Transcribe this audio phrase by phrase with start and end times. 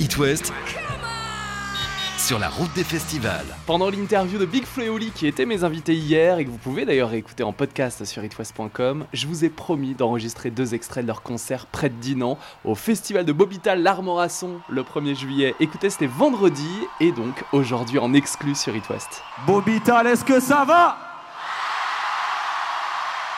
[0.00, 0.16] It
[2.18, 3.44] sur la route des festivals.
[3.66, 7.12] Pendant l'interview de Big Fleoli qui était mes invités hier et que vous pouvez d'ailleurs
[7.12, 11.66] écouter en podcast sur itwest.com, je vous ai promis d'enregistrer deux extraits de leur concert
[11.66, 15.54] près de Dinan au festival de Bobital l'Armorasson le 1er juillet.
[15.60, 19.22] Écoutez, c'était vendredi et donc aujourd'hui en exclu sur itwest.
[19.46, 20.96] Bobital, est-ce que ça va?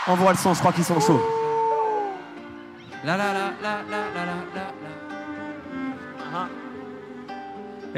[0.06, 1.22] On voit le son, je crois qu'ils sont chauds.
[3.04, 3.16] La.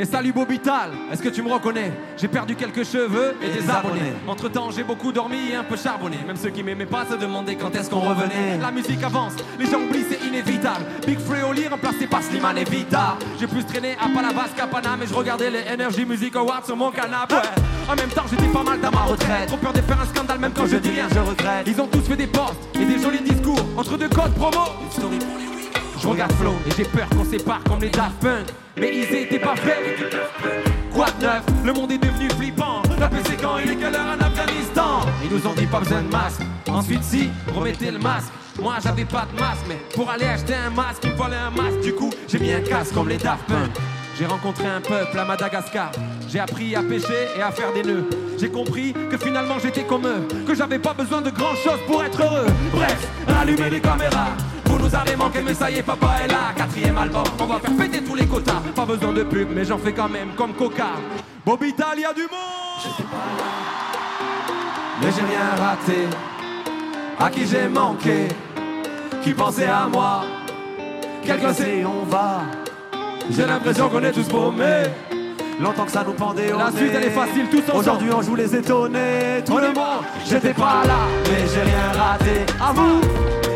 [0.00, 1.90] Et salut Bobital, est-ce que tu me reconnais?
[2.16, 4.12] J'ai perdu quelques cheveux et, des abonnés.
[4.28, 6.18] Entre temps, j'ai beaucoup dormi et un peu charbonné.
[6.24, 8.58] Même ceux qui m'aimaient pas se demandaient quand est-ce qu'on revenait.
[8.62, 10.84] La musique avance, les gens oublient, c'est inévitable.
[11.04, 13.16] Big Freoli remplacé par Slimane et Vita.
[13.40, 16.76] J'ai plus traîné à Palavas qu'à Paname et je regardais les Energy Music Awards sur
[16.76, 17.34] mon canapé.
[17.34, 17.90] Ouais.
[17.90, 19.48] En même temps, j'étais pas mal dans ma retraite.
[19.48, 21.66] Trop peur de faire un scandale, même quand je dis rien, je regrette.
[21.66, 24.64] Ils ont tous fait des posts et des jolis discours entre deux codes promo.
[24.84, 25.47] Une story pour les je
[26.20, 28.46] et j'ai peur qu'on sépare comme les Daft Punk.
[28.76, 29.78] Mais ils étaient pas faits.
[30.92, 31.42] Quoi de neuf?
[31.64, 32.82] Le monde est devenu flippant.
[32.98, 36.02] La PC quand il est quelle heure en Afghanistan Ils nous ont dit pas besoin
[36.02, 36.40] de masque.
[36.68, 38.32] Ensuite, si, remettez le masque.
[38.60, 41.50] Moi j'avais pas de masque, mais pour aller acheter un masque, il me fallait un
[41.50, 41.80] masque.
[41.82, 43.70] Du coup, j'ai mis un casque comme les Daft Punk.
[44.18, 45.92] J'ai rencontré un peuple à Madagascar.
[46.28, 48.10] J'ai appris à pêcher et à faire des nœuds.
[48.36, 52.02] J'ai compris que finalement j'étais comme eux, que j'avais pas besoin de grand chose pour
[52.02, 52.46] être heureux.
[52.72, 54.30] Bref, rallumez les caméras.
[54.88, 56.54] Vous nous avez manqué, mais ça y est, papa est là.
[56.56, 58.62] Quatrième album, on va faire péter tous les quotas.
[58.74, 60.92] Pas besoin de pub, mais j'en fais quand même comme Coca.
[61.44, 62.30] Bobital, y a du monde.
[62.82, 64.18] Je pas là,
[65.02, 66.08] mais j'ai rien raté.
[67.20, 68.28] À qui j'ai manqué,
[69.22, 70.22] qui pensait à moi.
[71.22, 72.44] Quel classé on va
[73.30, 74.84] J'ai l'impression qu'on est tous paumés.
[75.60, 77.78] Longtemps que ça nous pendait au La suite elle est facile, tous ensemble.
[77.78, 79.42] Aujourd'hui on joue les étonnés.
[79.44, 82.46] Tout le monde, j'étais pas là, mais j'ai rien raté.
[82.58, 83.47] À vous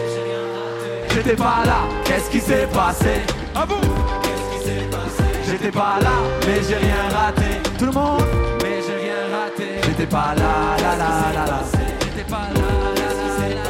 [1.15, 3.21] J'étais pas là, qu'est-ce qui s'est passé?
[3.55, 3.75] À vous
[4.23, 5.25] Qu'est-ce qui s'est passé?
[5.47, 6.11] J'étais pas là,
[6.47, 7.61] mais j'ai rien raté.
[7.79, 8.23] Tout le monde?
[8.63, 9.81] Mais j'ai rien raté.
[9.85, 11.61] J'étais pas là, là, là, là, là.
[12.01, 13.63] J'étais pas là, là, là, là.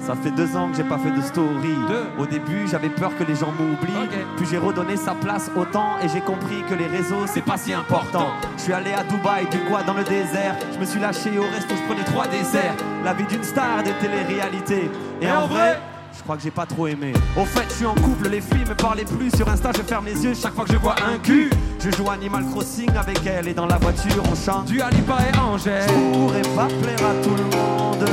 [0.00, 1.76] Ça fait deux ans que j'ai pas fait de story.
[1.86, 2.06] Deux?
[2.18, 4.08] Au début, j'avais peur que les gens m'oublient.
[4.38, 7.58] Puis j'ai redonné sa place au temps et j'ai compris que les réseaux, c'est pas
[7.58, 8.28] si important.
[8.56, 10.56] Je suis allé à Dubaï, du quoi dans le désert.
[10.72, 12.74] Je me suis lâché au resto, je prenais trois desserts.
[13.04, 14.90] La vie d'une star des télé-réalités.
[15.20, 15.78] Et en vrai,
[16.18, 17.12] je crois que j'ai pas trop aimé.
[17.36, 19.30] Au fait, je suis en couple, les filles me parlaient plus.
[19.34, 21.48] Sur Insta, je ferme les yeux chaque fois que je vois un cul.
[21.78, 24.66] Je joue Animal Crossing avec elle et dans la voiture, on chante.
[24.66, 25.88] Du Alipa et Angèle.
[25.88, 28.04] Je pourrais pas plaire à tout le monde.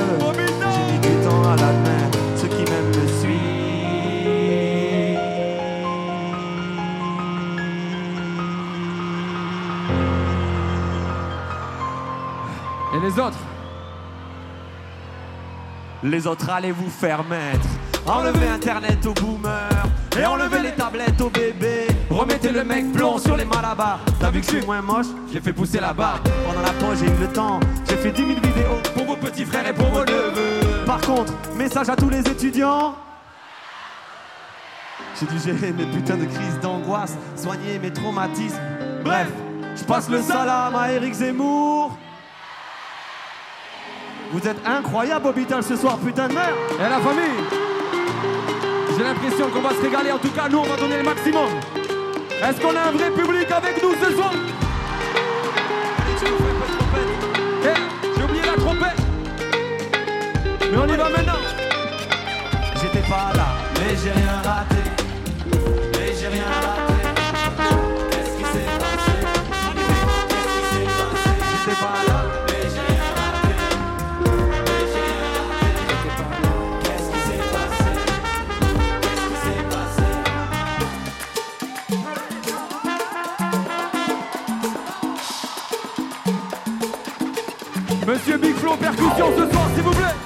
[0.61, 2.19] J'ai mis du temps à l'admettre.
[2.37, 3.41] Ceux qui m'aiment me suivent.
[12.93, 13.39] Et les autres?
[16.03, 17.67] Les autres, allez vous faire mettre.
[18.07, 19.85] Enlevez Internet aux boomers.
[20.17, 21.87] Et enlevez les tablettes aux bébés.
[22.09, 23.99] Remettez le mec blond sur les malabars.
[24.19, 25.07] T'as vu que je suis moins moche?
[25.33, 26.21] J'ai fait pousser la barbe.
[26.45, 27.59] Pendant la pause, j'ai eu le temps.
[27.89, 30.85] J'ai fait 10 000 vidéos pour vos petits frères et pour vos neveux.
[30.85, 32.95] Par contre, message à tous les étudiants.
[35.19, 38.59] J'ai dû gérer mes putains de crises d'angoisse, soigner mes traumatismes.
[39.03, 39.27] Bref,
[39.75, 41.97] je passe le salam à Eric Zemmour.
[44.31, 46.55] Vous êtes incroyable, Hobital, ce soir, putain de merde.
[46.79, 47.64] Et la famille
[48.97, 51.49] J'ai l'impression qu'on va se régaler, en tout cas nous on va donner le maximum.
[52.41, 54.31] Est-ce qu'on a un vrai public avec nous ce soir?
[57.63, 57.67] Eh,
[58.17, 59.01] J'ai oublié la trompette
[60.71, 61.39] Mais on y va maintenant
[62.81, 64.81] J'étais pas là, mais j'ai rien raté.
[65.93, 66.84] Mais j'ai rien raté.
[89.75, 90.24] S'il vous plaît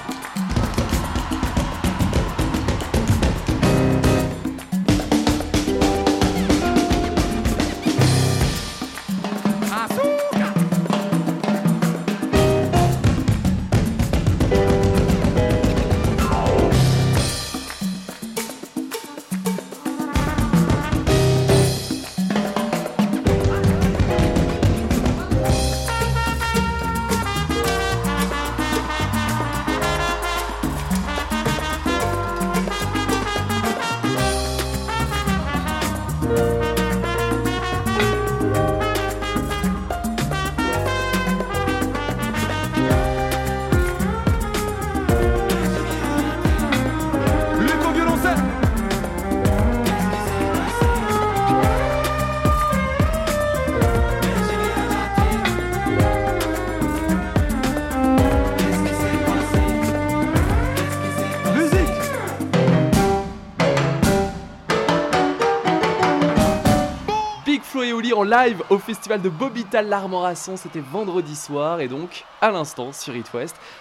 [67.84, 72.52] Et Oli en live au festival de Bobital l'Armorasson, c'était vendredi soir et donc à
[72.52, 73.30] l'instant sur It.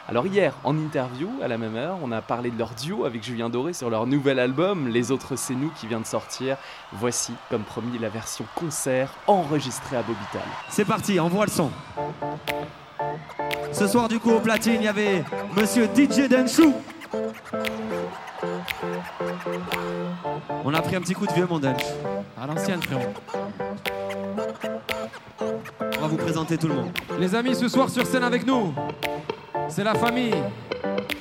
[0.08, 3.24] Alors hier, en interview, à la même heure, on a parlé de leur duo avec
[3.24, 6.56] Julien Doré sur leur nouvel album, Les Autres C'est Nous, qui vient de sortir.
[6.92, 10.42] Voici, comme promis, la version concert enregistrée à Bobital.
[10.68, 11.70] C'est parti, envoie le son.
[13.72, 15.24] Ce soir, du coup, au platine, il y avait
[15.56, 16.74] Monsieur DJ Denchou.
[20.64, 21.82] On a pris un petit coup de vieux, mon Dench.
[22.40, 23.12] À l'ancienne, frérot.
[26.08, 26.90] Vous présenter tout le monde.
[27.20, 28.72] Les amis, ce soir sur scène avec nous,
[29.68, 30.34] c'est la famille.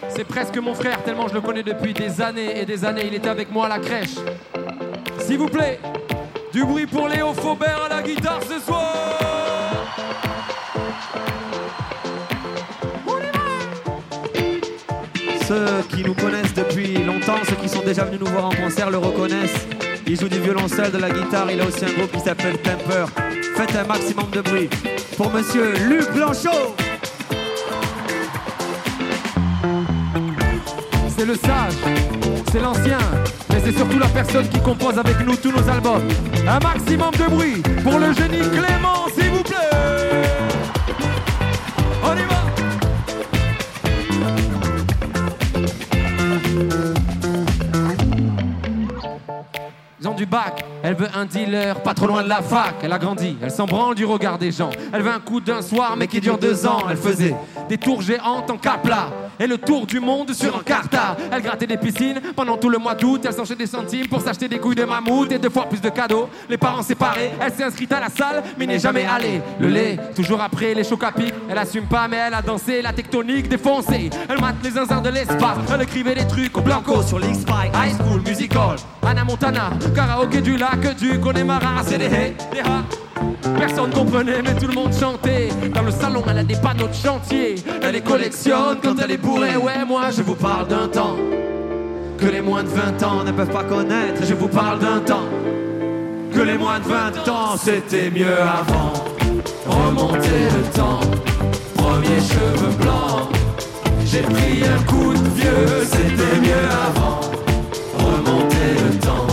[0.08, 3.04] C'est presque mon frère, tellement je le connais depuis des années et des années.
[3.06, 4.16] Il était avec moi à la crèche.
[5.20, 5.80] S'il vous plaît,
[6.54, 9.04] du bruit pour Léo Faubert à la guitare ce soir.
[15.46, 18.90] Ceux qui nous connaissent depuis longtemps, ceux qui sont déjà venus nous voir en concert
[18.90, 19.68] le reconnaissent.
[20.06, 23.06] Il joue du violoncelle, de la guitare, il a aussi un groupe qui s'appelle Temper.
[23.58, 24.70] Faites un maximum de bruit
[25.18, 26.76] pour monsieur Luc Blanchot.
[31.18, 31.74] C'est le sage,
[32.52, 33.00] c'est l'ancien,
[33.50, 36.08] mais c'est surtout la personne qui compose avec nous tous nos albums.
[36.48, 39.56] Un maximum de bruit pour le génie Clément, s'il vous plaît.
[42.04, 42.38] On y va.
[50.00, 52.76] Ils ont du bac, elle veut un dealer, pas trop loin de la fac.
[52.82, 54.70] Elle a grandi, elle s'en branle du regard des gens.
[54.94, 56.84] Elle veut un coup d'un soir, mais qui dure deux ans.
[56.90, 57.36] Elle faisait
[57.68, 61.16] des tours géantes en capla et le tour du monde sur un carta.
[61.32, 63.22] Elle grattait des piscines pendant tout le mois d'août.
[63.26, 65.90] Elle s'enchaînait des centimes pour s'acheter des couilles de mammouth et deux fois plus de
[65.90, 66.30] cadeaux.
[66.50, 69.42] Les parents séparés, elle s'est inscrite à la salle, mais n'est jamais allée.
[69.60, 71.34] Le lait, toujours après les chocs à pic.
[71.50, 74.10] Elle assume pas, mais elle a dansé la tectonique défoncée.
[74.30, 75.58] Elle mate les zinzins de l'espace.
[75.74, 77.74] Elle écrivait des trucs au blanco sur l'X-Spike.
[77.74, 78.76] High School Musical,
[79.06, 81.84] Anna Montana, karaoké du lac du Connemara.
[81.84, 83.07] C'est des hé, des ha.
[83.58, 85.50] Personne comprenait, mais tout le monde chantait.
[85.74, 87.56] Dans le salon, elle a des panneaux de chantier.
[87.82, 89.58] Elle les collectionne quand elle est bourrée.
[89.58, 91.16] Ouais, moi, je vous parle d'un temps
[92.18, 94.24] que les moins de 20 ans ne peuvent pas connaître.
[94.24, 95.28] Je vous parle d'un temps
[96.34, 98.94] que les moins de 20 ans, c'était mieux avant.
[99.66, 101.00] Remonter le temps,
[101.76, 103.30] premier cheveux blancs.
[104.06, 107.20] J'ai pris un coup de vieux, c'était mieux avant.
[107.98, 109.28] Remonter le temps,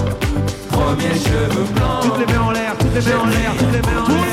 [0.70, 2.02] premier cheveux blancs.
[2.02, 4.24] Toutes les mains en l'air, les mains en l'air, les mains en l'air.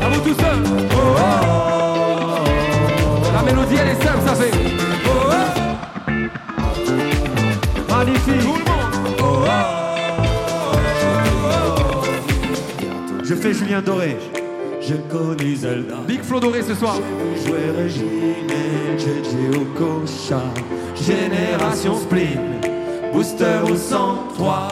[0.00, 0.62] À vous tout seul.
[3.34, 4.52] La mélodie elle est simple, ça fait.
[7.90, 8.40] Magnifique.
[8.40, 8.82] Tout le monde.
[13.24, 14.16] Je fais Julien Doré.
[14.80, 15.96] Je connais Zelda.
[16.08, 16.96] Big Flo doré ce soir.
[17.46, 18.48] Jouer Régine
[18.98, 20.42] JJ Okocha.
[20.96, 22.61] Génération Spleen.
[23.12, 24.68] Booster au 103.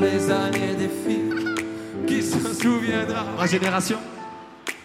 [0.00, 1.54] Les années des filles.
[2.06, 3.24] Qui se souviendra?
[3.38, 3.98] Ma génération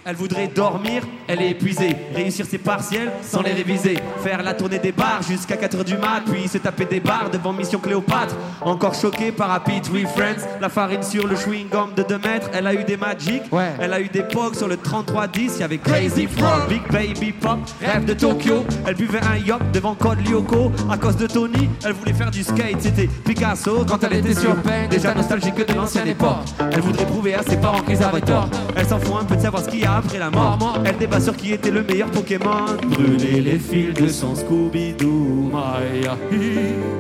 [0.08, 1.94] elle voudrait dormir, elle est épuisée.
[2.16, 3.98] Réussir ses partiels sans les réviser.
[4.24, 6.22] Faire la tournée des bars jusqu'à 4h du mat.
[6.32, 8.34] Puis se taper des bars devant Mission Cléopâtre.
[8.62, 10.48] Encore choqué par Happy Tree Friends.
[10.62, 12.50] La farine sur le chewing-gum de 2 mètres.
[12.54, 13.44] Elle a eu des Magic.
[13.52, 13.74] Ouais.
[13.82, 15.56] Elle a eu des Pogs sur le 3310.
[15.58, 17.60] Il y avait Crazy Frog, Big Baby Pop.
[17.82, 18.66] Rêve de Tokyo.
[18.88, 20.72] Elle buvait un yacht devant Code Lyoko.
[20.90, 22.80] À cause de Tony, elle voulait faire du skate.
[22.80, 24.88] C'était Picasso quand elle était sur peine.
[24.90, 26.46] Déjà nostalgique de l'ancienne époque.
[26.72, 28.48] Elle voudrait prouver à ses parents qu'ils avaient tort.
[28.74, 30.80] Elle s'en fout un peu de savoir ce qu'il y a après la mort.
[30.86, 32.66] Elle débat sur qui était le meilleur Pokémon.
[32.88, 35.52] Brûler les fils de son Scooby-Doo.
[35.52, 36.16] Maya.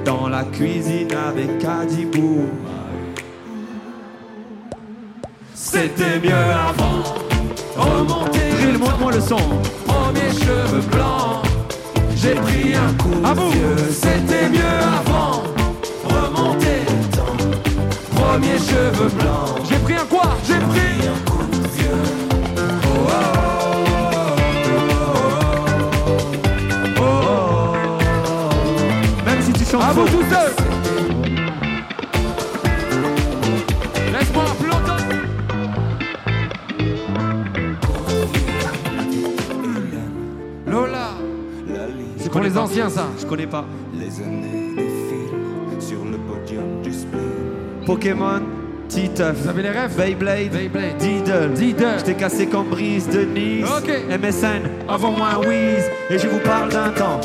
[0.03, 2.45] Dans la cuisine avec Kadibou.
[5.53, 7.03] C'était mieux avant.
[7.75, 8.49] Remonter.
[8.51, 9.37] Drill, montre-moi le son.
[9.85, 11.45] Premier cheveux blancs.
[12.15, 13.91] J'ai pris un coup de vieux.
[13.91, 15.43] C'était mieux avant.
[16.03, 17.37] Remonter le temps.
[18.15, 19.61] Premier cheveux blancs.
[19.69, 20.29] J'ai pris un quoi?
[20.47, 21.26] J'ai pris un
[29.73, 30.51] À vous tout seul.
[34.13, 35.03] Laisse-moi longtemps.
[40.65, 41.09] Lola.
[42.17, 43.07] C'est pour les anciens ça.
[43.19, 43.65] Je connais pas.
[43.93, 47.21] Les années défilent sur le podium du spleen.
[47.85, 48.41] Pokémon,
[48.87, 49.35] Titeuf.
[49.35, 49.97] Vous avez les rêves?
[49.97, 50.97] Beyblade, Beyblade.
[50.97, 51.51] Diddle.
[51.53, 51.99] Diddle.
[51.99, 53.67] Je t'ai cassé comme brise de Nice.
[54.09, 55.83] MSN, envoie-moi un whiz.
[56.09, 57.19] Et je vous parle d'un temps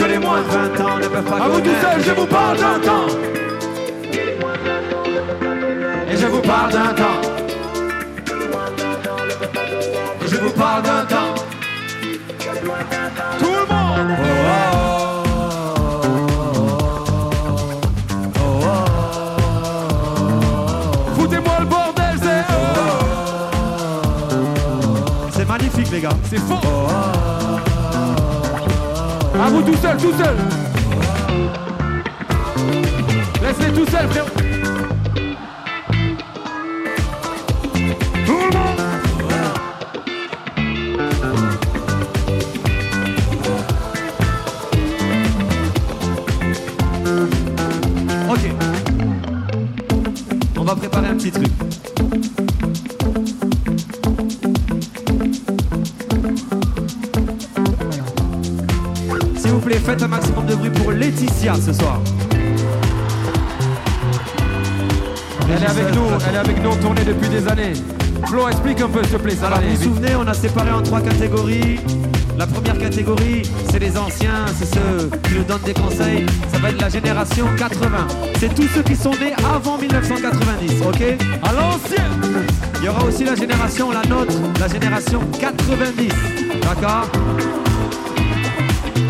[0.00, 3.06] que les À vous tout seul, je vous parle d'un temps.
[6.10, 7.20] Et je vous parle d'un temps.
[10.24, 11.34] Et je vous parle d'un temps.
[13.38, 14.16] Tout le monde.
[14.20, 15.16] Oh, oh.
[25.92, 26.10] les gars.
[26.24, 26.54] C'est faux.
[26.62, 27.19] Oh, oh, oh.
[29.42, 30.36] À vous tout seul, tout seul
[33.42, 34.06] Laisse-les tout seul,
[38.52, 38.80] monde
[48.30, 48.40] Ok.
[50.58, 51.69] On va préparer un petit truc.
[59.80, 62.00] Faites un maximum de bruit pour Laetitia ce soir.
[65.48, 67.72] Elle est avec nous, elle est avec nous en tournée depuis des années.
[68.26, 70.70] Flo, explique un peu, s'il te plaît, ça Alors, vous vous souvenez, on a séparé
[70.70, 71.80] en trois catégories.
[72.38, 76.26] La première catégorie, c'est les anciens, c'est ceux qui nous donnent des conseils.
[76.52, 77.88] Ça va être la génération 80.
[78.38, 81.02] C'est tous ceux qui sont nés avant 1990, ok?
[81.42, 82.46] À l'ancienne
[82.78, 86.08] Il y aura aussi la génération, la nôtre, la génération 90,
[86.62, 87.10] d'accord?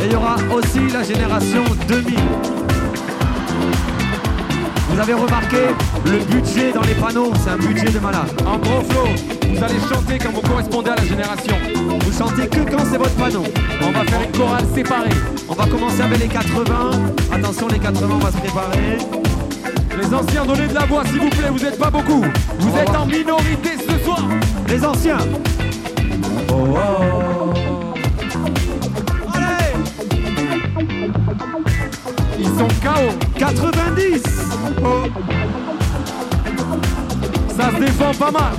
[0.01, 2.19] Et il y aura aussi la génération 2000.
[4.89, 5.59] Vous avez remarqué
[6.07, 8.31] le budget dans les panneaux, c'est un budget de malade.
[8.47, 9.05] En gros, Flo,
[9.49, 11.55] vous allez chanter quand vous correspondez à la génération.
[12.01, 13.45] Vous chantez que quand c'est votre panneau.
[13.83, 15.11] On va faire une chorale séparée.
[15.49, 16.91] On va commencer avec les 80.
[17.33, 18.99] Attention, les 80, on va se préparer.
[19.99, 22.25] Les anciens, donnez de la voix, s'il vous plaît, vous êtes pas beaucoup.
[22.59, 23.03] Vous êtes voir.
[23.03, 24.23] en minorité ce soir.
[24.69, 25.19] Les anciens.
[26.51, 26.77] Oh,
[27.53, 27.60] Allez
[32.61, 33.09] sont KO.
[33.39, 34.23] 90
[37.57, 38.53] Ça se défend pas mal.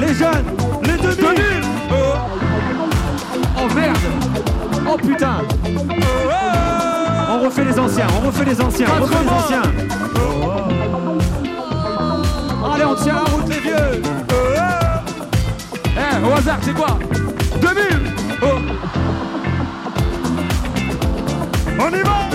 [0.00, 0.46] Les jeunes
[0.82, 1.42] Les 2000
[3.56, 3.74] Oh.
[3.74, 3.96] Merde
[4.90, 5.42] Oh putain.
[7.30, 9.36] On refait les anciens, on refait les anciens, on refait les 80.
[9.36, 9.62] anciens.
[12.72, 14.02] Allez, on tient la route les vieux.
[15.96, 16.98] Eh, au hasard, c'est quoi?
[21.86, 22.30] On y va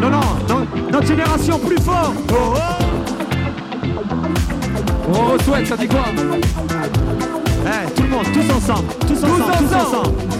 [0.00, 2.12] Non, non, non, notre génération plus fort
[5.08, 6.04] On re-souhaite, ça dit quoi
[7.66, 9.96] Eh, tout le monde, tous ensemble, tous ensemble, tous ensemble.
[9.96, 10.32] ensemble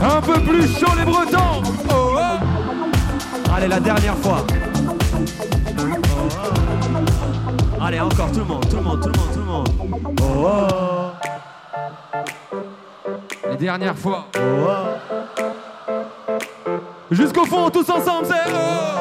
[0.00, 3.52] Un peu plus chaud les Bretons Oh, oh.
[3.54, 4.46] Allez, la dernière fois.
[7.88, 9.68] Allez, encore, tout le monde, tout le monde, tout le monde, tout le monde.
[10.20, 10.66] Oh,
[13.50, 14.26] Les dernières fois.
[14.36, 15.92] oh, oh.
[17.10, 18.52] Jusqu'au fond, tous ensemble, c'est...
[18.52, 18.98] oh.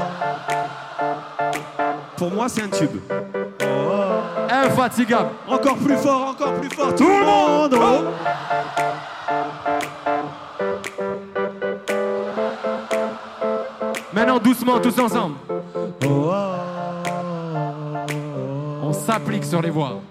[2.15, 3.01] Pour moi, c'est un tube.
[4.49, 5.31] Infatigable.
[5.49, 7.75] Encore plus fort, encore plus fort, tout le monde.
[7.77, 8.05] oh.
[14.13, 15.35] Maintenant, doucement, tous ensemble.
[19.07, 20.01] S'applique sur les voix.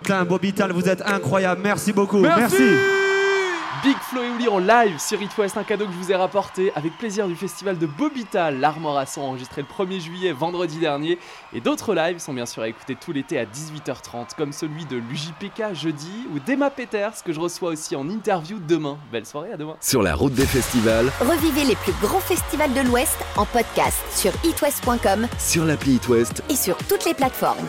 [0.00, 1.60] Putain, Bobital, vous êtes incroyable.
[1.64, 2.20] Merci beaucoup.
[2.20, 2.62] Merci.
[3.86, 6.16] Big Flo et Oli en live sur It West, un cadeau que je vous ai
[6.16, 8.58] rapporté avec plaisir du festival de Bobital.
[8.58, 11.20] L'Armor à son enregistré le 1er juillet, vendredi dernier.
[11.52, 14.96] Et d'autres lives sont bien sûr à écouter tout l'été à 18h30, comme celui de
[14.96, 18.98] l'UJPK jeudi ou d'Emma Peters, que je reçois aussi en interview demain.
[19.12, 19.76] Belle soirée, à demain.
[19.80, 24.32] Sur la route des festivals, Revivez les plus grands festivals de l'Ouest en podcast sur
[24.42, 27.68] itwest.com sur l'appli It West et sur toutes les plateformes.